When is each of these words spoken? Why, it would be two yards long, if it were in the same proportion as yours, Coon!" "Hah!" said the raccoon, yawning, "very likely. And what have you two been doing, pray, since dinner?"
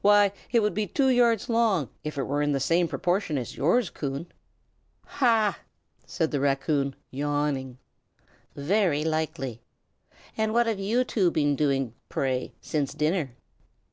Why, 0.00 0.30
it 0.52 0.60
would 0.60 0.74
be 0.74 0.86
two 0.86 1.08
yards 1.08 1.48
long, 1.48 1.88
if 2.04 2.16
it 2.16 2.22
were 2.22 2.40
in 2.40 2.52
the 2.52 2.60
same 2.60 2.86
proportion 2.86 3.36
as 3.36 3.56
yours, 3.56 3.90
Coon!" 3.90 4.28
"Hah!" 5.04 5.58
said 6.06 6.30
the 6.30 6.38
raccoon, 6.38 6.94
yawning, 7.10 7.78
"very 8.54 9.02
likely. 9.02 9.60
And 10.36 10.52
what 10.52 10.68
have 10.68 10.78
you 10.78 11.02
two 11.02 11.32
been 11.32 11.56
doing, 11.56 11.94
pray, 12.08 12.52
since 12.60 12.94
dinner?" 12.94 13.32